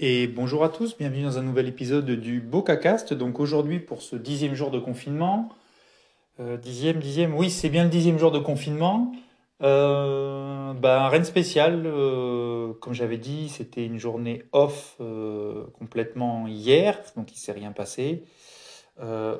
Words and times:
Et 0.00 0.26
bonjour 0.26 0.64
à 0.64 0.70
tous, 0.70 0.96
bienvenue 0.98 1.22
dans 1.22 1.38
un 1.38 1.42
nouvel 1.42 1.68
épisode 1.68 2.10
du 2.10 2.40
BocaCast. 2.40 3.14
Donc 3.14 3.38
aujourd'hui 3.38 3.78
pour 3.78 4.02
ce 4.02 4.16
dixième 4.16 4.56
jour 4.56 4.72
de 4.72 4.80
confinement, 4.80 5.50
euh, 6.40 6.56
dixième, 6.56 6.98
dixième, 6.98 7.32
oui 7.32 7.48
c'est 7.48 7.68
bien 7.68 7.84
le 7.84 7.90
dixième 7.90 8.18
jour 8.18 8.32
de 8.32 8.40
confinement. 8.40 9.12
Euh, 9.62 10.74
rien 10.82 11.20
de 11.20 11.24
spécial, 11.24 11.84
euh, 11.86 12.72
comme 12.80 12.92
j'avais 12.92 13.18
dit, 13.18 13.48
c'était 13.48 13.86
une 13.86 13.98
journée 13.98 14.42
off 14.50 14.96
euh, 15.00 15.64
complètement 15.78 16.48
hier, 16.48 16.98
donc 17.16 17.32
il 17.32 17.38
s'est 17.38 17.52
rien 17.52 17.70
passé. 17.70 18.24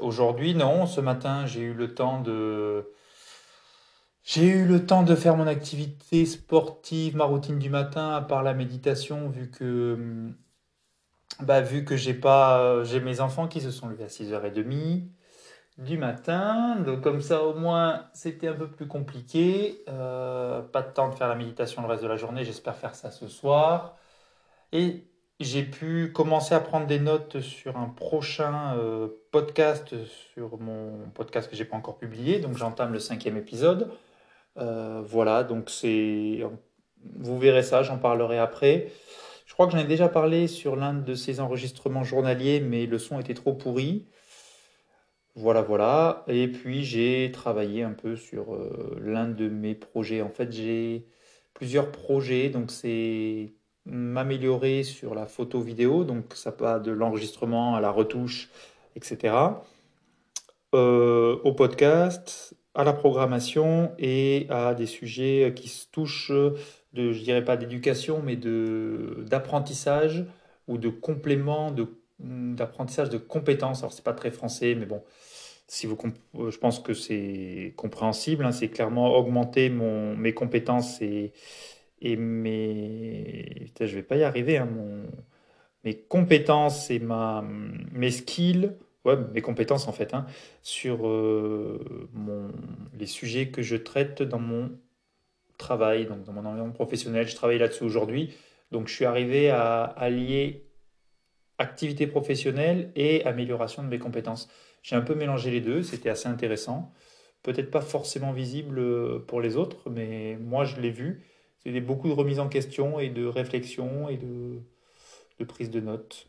Aujourd'hui 0.00 0.54
non, 0.54 0.86
ce 0.86 1.00
matin 1.00 1.46
j'ai 1.46 1.62
eu 1.62 1.74
le 1.74 1.94
temps 1.94 2.20
de 2.20 2.92
j'ai 4.22 4.46
eu 4.46 4.64
le 4.66 4.86
temps 4.86 5.02
de 5.02 5.16
faire 5.16 5.36
mon 5.36 5.48
activité 5.48 6.24
sportive, 6.26 7.16
ma 7.16 7.24
routine 7.24 7.58
du 7.58 7.70
matin, 7.70 8.14
à 8.14 8.20
part 8.20 8.44
la 8.44 8.54
méditation, 8.54 9.28
vu 9.28 9.50
que 9.50 10.32
bah, 11.40 11.60
vu 11.60 11.84
que 11.84 11.96
j'ai 11.96 12.14
pas, 12.14 12.60
euh, 12.60 12.84
j'ai 12.84 13.00
mes 13.00 13.20
enfants 13.20 13.48
qui 13.48 13.60
se 13.60 13.70
sont 13.70 13.88
levés 13.88 14.04
à 14.04 14.08
6h30 14.08 15.08
du 15.78 15.98
matin, 15.98 16.76
donc 16.76 17.00
comme 17.00 17.20
ça 17.20 17.42
au 17.42 17.54
moins 17.54 18.06
c'était 18.14 18.46
un 18.46 18.54
peu 18.54 18.68
plus 18.68 18.86
compliqué. 18.86 19.82
Euh, 19.88 20.62
pas 20.62 20.82
de 20.82 20.92
temps 20.92 21.08
de 21.08 21.14
faire 21.14 21.28
la 21.28 21.34
méditation 21.34 21.82
le 21.82 21.88
reste 21.88 22.02
de 22.02 22.08
la 22.08 22.16
journée, 22.16 22.44
j'espère 22.44 22.76
faire 22.76 22.94
ça 22.94 23.10
ce 23.10 23.26
soir. 23.28 23.96
Et 24.72 25.08
j'ai 25.40 25.64
pu 25.64 26.12
commencer 26.12 26.54
à 26.54 26.60
prendre 26.60 26.86
des 26.86 27.00
notes 27.00 27.40
sur 27.40 27.76
un 27.76 27.88
prochain 27.88 28.76
euh, 28.78 29.08
podcast, 29.32 29.94
sur 30.34 30.60
mon 30.60 31.08
podcast 31.14 31.50
que 31.50 31.56
j'ai 31.56 31.64
pas 31.64 31.76
encore 31.76 31.98
publié, 31.98 32.38
donc 32.38 32.56
j'entame 32.56 32.92
le 32.92 33.00
cinquième 33.00 33.36
épisode. 33.36 33.90
Voilà, 34.56 35.42
donc 35.42 35.68
c'est, 35.68 36.40
vous 37.18 37.38
verrez 37.38 37.64
ça, 37.64 37.82
j'en 37.82 37.98
parlerai 37.98 38.38
après. 38.38 38.92
Je 39.44 39.52
crois 39.52 39.66
que 39.66 39.72
j'en 39.72 39.78
ai 39.78 39.84
déjà 39.84 40.08
parlé 40.08 40.48
sur 40.48 40.76
l'un 40.76 40.94
de 40.94 41.14
ces 41.14 41.40
enregistrements 41.40 42.04
journaliers, 42.04 42.60
mais 42.60 42.86
le 42.86 42.98
son 42.98 43.20
était 43.20 43.34
trop 43.34 43.52
pourri. 43.52 44.06
Voilà, 45.36 45.62
voilà. 45.62 46.24
Et 46.28 46.48
puis 46.48 46.84
j'ai 46.84 47.30
travaillé 47.32 47.82
un 47.82 47.92
peu 47.92 48.16
sur 48.16 48.54
euh, 48.54 48.96
l'un 49.00 49.28
de 49.28 49.48
mes 49.48 49.74
projets. 49.74 50.22
En 50.22 50.30
fait, 50.30 50.52
j'ai 50.52 51.06
plusieurs 51.54 51.90
projets, 51.90 52.50
donc 52.50 52.70
c'est 52.70 53.52
m'améliorer 53.86 54.82
sur 54.82 55.14
la 55.14 55.26
photo 55.26 55.60
vidéo, 55.60 56.04
donc 56.04 56.34
ça 56.34 56.54
va 56.58 56.78
de 56.78 56.90
l'enregistrement 56.90 57.74
à 57.74 57.80
la 57.80 57.90
retouche, 57.90 58.48
etc. 58.96 59.34
Euh, 60.74 61.38
au 61.44 61.52
podcast, 61.52 62.54
à 62.74 62.84
la 62.84 62.92
programmation 62.92 63.92
et 63.98 64.46
à 64.50 64.74
des 64.74 64.86
sujets 64.86 65.52
qui 65.54 65.68
se 65.68 65.86
touchent 65.90 66.32
de, 66.94 67.12
je 67.12 67.22
dirais 67.22 67.44
pas 67.44 67.56
d'éducation, 67.56 68.22
mais 68.22 68.36
de 68.36 69.24
d'apprentissage 69.28 70.24
ou 70.68 70.78
de 70.78 70.88
complément 70.88 71.70
de 71.70 71.88
d'apprentissage 72.20 73.10
de 73.10 73.18
compétences. 73.18 73.80
Alors 73.80 73.92
c'est 73.92 74.04
pas 74.04 74.14
très 74.14 74.30
français, 74.30 74.74
mais 74.76 74.86
bon, 74.86 75.02
si 75.68 75.86
vous, 75.86 75.98
euh, 76.36 76.50
je 76.50 76.58
pense 76.58 76.80
que 76.80 76.94
c'est 76.94 77.74
compréhensible. 77.76 78.44
hein. 78.44 78.52
c'est 78.52 78.68
clairement 78.70 79.16
augmenter 79.16 79.70
mon, 79.70 80.16
mes 80.16 80.34
compétences 80.34 81.02
et, 81.02 81.32
et 82.00 82.16
mes. 82.16 83.62
Putain, 83.66 83.86
je 83.86 83.94
vais 83.96 84.02
pas 84.02 84.16
y 84.16 84.22
arriver. 84.24 84.58
hein, 84.58 84.66
mon, 84.66 85.04
mes 85.84 85.96
compétences 85.96 86.90
et 86.90 86.98
ma, 86.98 87.44
mes 87.92 88.10
skills. 88.10 88.72
Ouais, 89.04 89.16
mes 89.34 89.42
compétences 89.42 89.86
en 89.86 89.92
fait, 89.92 90.14
hein, 90.14 90.26
sur 90.62 91.06
euh, 91.06 92.08
mon, 92.14 92.50
les 92.98 93.06
sujets 93.06 93.48
que 93.50 93.60
je 93.62 93.76
traite 93.76 94.22
dans 94.22 94.38
mon 94.38 94.70
travail, 95.56 96.06
donc 96.06 96.24
dans 96.24 96.32
mon 96.32 96.44
environnement 96.44 96.72
professionnel. 96.72 97.26
Je 97.26 97.34
travaille 97.34 97.58
là-dessus 97.58 97.84
aujourd'hui. 97.84 98.34
Donc 98.70 98.88
je 98.88 98.94
suis 98.94 99.04
arrivé 99.04 99.50
à 99.50 99.84
allier 99.84 100.66
activité 101.58 102.06
professionnelle 102.06 102.90
et 102.96 103.24
amélioration 103.24 103.82
de 103.82 103.88
mes 103.88 103.98
compétences. 103.98 104.48
J'ai 104.82 104.96
un 104.96 105.00
peu 105.02 105.14
mélangé 105.14 105.50
les 105.50 105.60
deux, 105.60 105.82
c'était 105.82 106.10
assez 106.10 106.28
intéressant. 106.28 106.92
Peut-être 107.42 107.70
pas 107.70 107.80
forcément 107.80 108.32
visible 108.32 109.24
pour 109.26 109.40
les 109.40 109.56
autres, 109.56 109.90
mais 109.90 110.36
moi 110.40 110.64
je 110.64 110.80
l'ai 110.80 110.90
vu. 110.90 111.24
C'était 111.62 111.80
beaucoup 111.80 112.08
de 112.08 112.12
remises 112.12 112.40
en 112.40 112.48
question 112.48 112.98
et 112.98 113.08
de 113.08 113.26
réflexion 113.26 114.08
et 114.08 114.16
de, 114.16 114.60
de 115.38 115.44
prise 115.44 115.70
de 115.70 115.80
notes. 115.80 116.28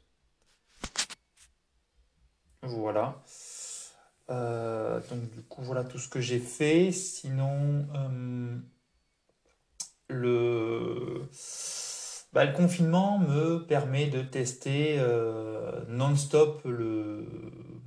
Voilà. 2.61 3.23
Euh, 4.29 4.99
donc 5.09 5.29
du 5.29 5.43
coup 5.43 5.61
voilà 5.61 5.83
tout 5.83 5.99
ce 5.99 6.09
que 6.09 6.21
j'ai 6.21 6.39
fait. 6.39 6.91
Sinon, 6.91 7.87
euh, 7.95 8.57
le, 10.09 11.27
bah, 12.35 12.47
confinement 12.47 13.17
me 13.17 13.59
permet 13.65 14.07
de 14.07 14.21
tester 14.21 14.97
euh, 14.99 15.85
non-stop 15.87 16.61
le 16.65 17.25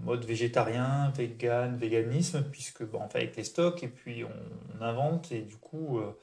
mode 0.00 0.24
végétarien, 0.24 1.12
vegan, 1.14 1.76
véganisme, 1.76 2.42
puisque 2.50 2.82
bon, 2.82 3.00
on 3.04 3.08
fait 3.10 3.18
avec 3.18 3.36
les 3.36 3.44
stocks 3.44 3.82
et 3.82 3.88
puis 3.88 4.24
on, 4.24 4.82
invente 4.82 5.32
et 5.32 5.42
du 5.42 5.56
coup 5.56 5.98
euh, 5.98 6.16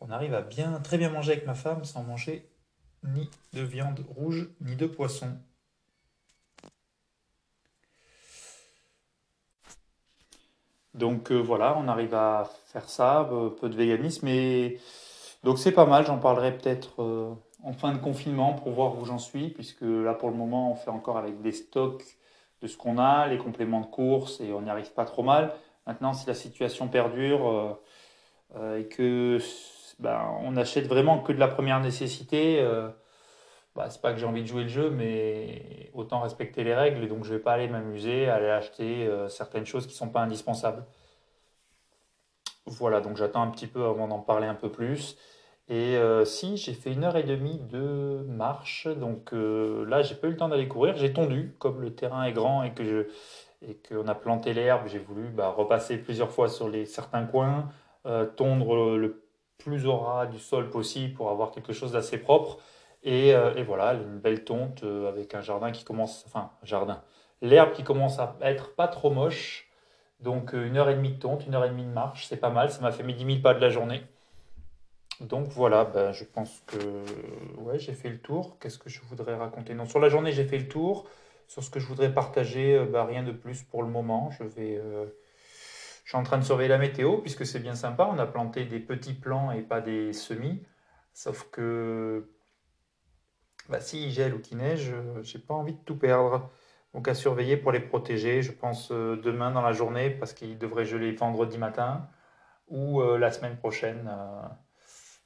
on 0.00 0.10
arrive 0.10 0.34
à 0.34 0.42
bien, 0.42 0.78
très 0.80 0.96
bien 0.98 1.10
manger 1.10 1.32
avec 1.32 1.46
ma 1.46 1.54
femme 1.54 1.84
sans 1.84 2.02
manger 2.04 2.48
ni 3.02 3.28
de 3.54 3.62
viande 3.62 4.04
rouge 4.10 4.48
ni 4.60 4.76
de 4.76 4.86
poisson. 4.86 5.36
Donc 10.94 11.32
euh, 11.32 11.36
voilà, 11.36 11.76
on 11.76 11.88
arrive 11.88 12.14
à 12.14 12.48
faire 12.66 12.88
ça, 12.88 13.28
peu 13.60 13.68
de 13.68 13.76
véganisme 13.76 14.28
et 14.28 14.78
donc 15.46 15.60
c'est 15.60 15.70
pas 15.70 15.86
mal. 15.86 16.04
J'en 16.04 16.18
parlerai 16.18 16.58
peut-être 16.58 17.00
euh, 17.00 17.32
en 17.62 17.72
fin 17.72 17.92
de 17.92 17.98
confinement 17.98 18.52
pour 18.52 18.72
voir 18.72 18.98
où 18.98 19.04
j'en 19.04 19.18
suis, 19.18 19.48
puisque 19.48 19.82
là 19.82 20.12
pour 20.12 20.28
le 20.28 20.34
moment 20.34 20.72
on 20.72 20.74
fait 20.74 20.90
encore 20.90 21.18
avec 21.18 21.40
des 21.40 21.52
stocks 21.52 22.04
de 22.62 22.66
ce 22.66 22.76
qu'on 22.76 22.98
a, 22.98 23.28
les 23.28 23.38
compléments 23.38 23.80
de 23.80 23.86
course 23.86 24.40
et 24.40 24.52
on 24.52 24.62
n'y 24.62 24.70
arrive 24.70 24.92
pas 24.92 25.04
trop 25.04 25.22
mal. 25.22 25.54
Maintenant, 25.86 26.12
si 26.14 26.26
la 26.26 26.34
situation 26.34 26.88
perdure 26.88 27.48
euh, 27.48 27.80
euh, 28.56 28.80
et 28.80 28.88
que 28.88 29.38
ben, 30.00 30.20
on 30.42 30.56
achète 30.56 30.88
vraiment 30.88 31.20
que 31.20 31.32
de 31.32 31.38
la 31.38 31.46
première 31.46 31.78
nécessité, 31.80 32.60
bah, 33.76 33.88
c'est 33.88 34.02
pas 34.02 34.12
que 34.12 34.18
j'ai 34.18 34.26
envie 34.26 34.42
de 34.42 34.48
jouer 34.48 34.64
le 34.64 34.68
jeu, 34.68 34.90
mais 34.90 35.90
autant 35.94 36.22
respecter 36.22 36.64
les 36.64 36.74
règles. 36.74 37.04
Et 37.04 37.06
donc 37.06 37.22
je 37.24 37.32
vais 37.32 37.40
pas 37.40 37.52
aller 37.52 37.68
m'amuser 37.68 38.28
à 38.28 38.34
aller 38.34 38.50
acheter 38.50 39.08
certaines 39.28 39.64
choses 39.64 39.86
qui 39.86 39.94
sont 39.94 40.08
pas 40.08 40.22
indispensables. 40.22 40.84
Voilà, 42.66 43.00
donc 43.00 43.16
j'attends 43.16 43.42
un 43.42 43.50
petit 43.50 43.68
peu 43.68 43.84
avant 43.84 44.08
d'en 44.08 44.18
parler 44.18 44.48
un 44.48 44.56
peu 44.56 44.70
plus. 44.72 45.16
Et 45.68 45.96
euh, 45.96 46.24
si, 46.24 46.56
j'ai 46.56 46.74
fait 46.74 46.92
une 46.92 47.02
heure 47.04 47.16
et 47.16 47.24
demie 47.24 47.58
de 47.58 48.24
marche, 48.28 48.86
donc 48.86 49.32
euh, 49.32 49.84
là, 49.86 50.02
j'ai 50.02 50.14
pas 50.14 50.28
eu 50.28 50.30
le 50.30 50.36
temps 50.36 50.48
d'aller 50.48 50.68
courir. 50.68 50.96
J'ai 50.96 51.12
tondu, 51.12 51.54
comme 51.58 51.80
le 51.80 51.92
terrain 51.94 52.22
est 52.24 52.32
grand 52.32 52.62
et 52.62 52.72
que 52.72 52.84
je, 52.84 53.06
et 53.68 53.76
qu'on 53.88 54.06
a 54.06 54.14
planté 54.14 54.54
l'herbe, 54.54 54.86
j'ai 54.86 55.00
voulu 55.00 55.28
bah, 55.28 55.48
repasser 55.48 55.98
plusieurs 55.98 56.30
fois 56.30 56.48
sur 56.48 56.68
les, 56.68 56.86
certains 56.86 57.24
coins, 57.24 57.68
euh, 58.06 58.26
tondre 58.26 58.96
le 58.96 59.24
plus 59.58 59.86
au 59.86 59.96
ras 59.96 60.26
du 60.26 60.38
sol 60.38 60.70
possible 60.70 61.14
pour 61.14 61.30
avoir 61.30 61.50
quelque 61.50 61.72
chose 61.72 61.92
d'assez 61.92 62.18
propre. 62.18 62.58
Et, 63.02 63.28
et 63.30 63.62
voilà, 63.62 63.94
une 63.94 64.18
belle 64.18 64.42
tonte 64.44 64.82
avec 64.82 65.34
un 65.34 65.40
jardin 65.40 65.70
qui 65.70 65.84
commence, 65.84 66.24
enfin, 66.26 66.50
jardin, 66.64 67.02
l'herbe 67.40 67.72
qui 67.72 67.84
commence 67.84 68.18
à 68.18 68.36
être 68.40 68.74
pas 68.74 68.88
trop 68.88 69.10
moche. 69.10 69.68
Donc 70.20 70.52
une 70.54 70.76
heure 70.76 70.88
et 70.88 70.94
demie 70.94 71.12
de 71.12 71.18
tonte, 71.18 71.46
une 71.46 71.54
heure 71.54 71.64
et 71.64 71.68
demie 71.68 71.84
de 71.84 71.90
marche, 71.90 72.26
c'est 72.26 72.36
pas 72.36 72.50
mal. 72.50 72.70
Ça 72.70 72.80
m'a 72.80 72.90
fait 72.90 73.04
mes 73.04 73.12
dix 73.12 73.24
mille 73.24 73.42
pas 73.42 73.54
de 73.54 73.60
la 73.60 73.68
journée. 73.70 74.02
Donc 75.20 75.48
voilà, 75.48 75.84
ben, 75.84 76.12
je 76.12 76.24
pense 76.24 76.62
que 76.66 76.76
ouais, 77.58 77.78
j'ai 77.78 77.94
fait 77.94 78.10
le 78.10 78.18
tour. 78.18 78.58
Qu'est-ce 78.60 78.78
que 78.78 78.90
je 78.90 79.00
voudrais 79.02 79.34
raconter? 79.34 79.74
Non, 79.74 79.86
sur 79.86 79.98
la 79.98 80.08
journée, 80.08 80.32
j'ai 80.32 80.44
fait 80.44 80.58
le 80.58 80.68
tour. 80.68 81.08
Sur 81.48 81.62
ce 81.62 81.70
que 81.70 81.80
je 81.80 81.86
voudrais 81.86 82.12
partager, 82.12 82.76
euh, 82.76 82.86
bah, 82.86 83.04
rien 83.04 83.22
de 83.22 83.32
plus 83.32 83.62
pour 83.62 83.82
le 83.82 83.88
moment. 83.88 84.30
Je 84.30 84.44
vais, 84.44 84.76
euh, 84.76 85.06
je 86.04 86.10
suis 86.10 86.18
en 86.18 86.22
train 86.22 86.38
de 86.38 86.44
surveiller 86.44 86.68
la 86.68 86.78
météo 86.78 87.18
puisque 87.18 87.46
c'est 87.46 87.60
bien 87.60 87.74
sympa. 87.74 88.10
On 88.12 88.18
a 88.18 88.26
planté 88.26 88.64
des 88.64 88.80
petits 88.80 89.14
plants 89.14 89.52
et 89.52 89.62
pas 89.62 89.80
des 89.80 90.12
semis. 90.12 90.62
Sauf 91.14 91.48
que 91.50 92.28
bah, 93.68 93.80
s'il 93.80 94.10
gèle 94.10 94.34
ou 94.34 94.40
qu'il 94.40 94.58
neige, 94.58 94.90
euh, 94.92 95.22
j'ai 95.22 95.38
pas 95.38 95.54
envie 95.54 95.74
de 95.74 95.82
tout 95.84 95.96
perdre. 95.96 96.50
Donc 96.94 97.08
à 97.08 97.14
surveiller 97.14 97.56
pour 97.56 97.72
les 97.72 97.80
protéger. 97.80 98.42
Je 98.42 98.52
pense 98.52 98.90
demain 98.90 99.50
dans 99.50 99.62
la 99.62 99.72
journée 99.72 100.10
parce 100.10 100.32
qu'il 100.32 100.58
devrait 100.58 100.84
geler 100.86 101.12
vendredi 101.12 101.58
matin 101.58 102.08
ou 102.68 103.02
la 103.02 103.30
semaine 103.30 103.58
prochaine. 103.58 104.10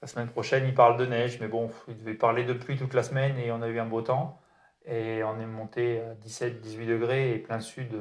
La 0.02 0.08
semaine 0.08 0.29
prochaine, 0.29 0.64
il 0.67 0.75
parle 0.75 0.97
de 0.97 1.06
neige, 1.06 1.38
mais 1.41 1.49
bon, 1.49 1.70
il 1.88 1.97
devait 1.99 2.14
parler 2.14 2.44
de 2.44 2.52
pluie 2.55 2.76
toute 2.76 2.94
la 2.94 3.02
semaine 3.02 3.38
et 3.38 3.52
on 3.52 3.61
a 3.62 3.69
eu 3.69 3.79
un 3.79 3.87
beau 3.87 4.02
temps. 4.02 4.41
Et 4.87 5.23
on 5.25 5.38
est 5.38 5.47
monté 5.47 6.00
à 6.00 6.14
17-18 6.26 6.87
degrés 6.87 7.35
et 7.35 7.38
plein 7.38 7.61
sud, 7.61 7.94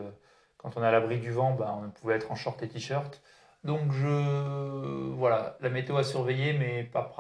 quand 0.58 0.78
on 0.78 0.84
est 0.84 0.88
à 0.88 0.92
l'abri 0.92 1.20
du 1.20 1.32
vent, 1.32 1.54
bah, 1.54 1.78
on 1.78 1.90
pouvait 1.90 2.16
être 2.16 2.32
en 2.32 2.36
short 2.36 2.62
et 2.64 2.70
t-shirt. 2.70 3.22
Donc 3.64 3.92
je... 3.92 5.14
Voilà, 5.16 5.58
la 5.60 5.70
météo 5.70 5.98
à 5.98 6.04
surveiller, 6.04 6.54
mais 6.54 6.84
pas, 6.84 7.12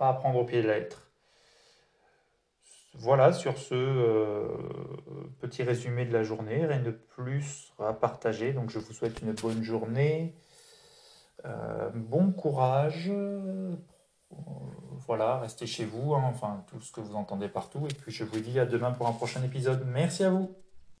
à 0.00 0.12
prendre 0.14 0.38
au 0.38 0.44
pied 0.44 0.62
de 0.62 0.68
la 0.68 0.78
lettre. 0.78 1.10
Voilà, 2.94 3.32
sur 3.32 3.56
ce 3.56 3.74
euh, 3.74 4.48
petit 5.40 5.62
résumé 5.62 6.04
de 6.04 6.12
la 6.12 6.22
journée, 6.22 6.66
rien 6.66 6.80
de 6.80 6.90
plus 6.90 7.72
à 7.78 7.94
partager. 7.94 8.52
Donc 8.52 8.70
je 8.70 8.78
vous 8.78 8.92
souhaite 8.92 9.22
une 9.22 9.32
bonne 9.32 9.62
journée, 9.62 10.34
euh, 11.46 11.90
bon 11.94 12.32
courage, 12.32 13.10
voilà, 15.06 15.38
restez 15.38 15.66
chez 15.66 15.84
vous, 15.84 16.14
hein, 16.14 16.22
enfin 16.24 16.64
tout 16.68 16.80
ce 16.80 16.92
que 16.92 17.00
vous 17.00 17.14
entendez 17.14 17.48
partout. 17.48 17.86
Et 17.88 17.94
puis 17.94 18.12
je 18.12 18.24
vous 18.24 18.40
dis 18.40 18.58
à 18.58 18.66
demain 18.66 18.92
pour 18.92 19.08
un 19.08 19.12
prochain 19.12 19.42
épisode. 19.42 19.84
Merci 19.86 20.24
à 20.24 20.30
vous. 20.30 20.54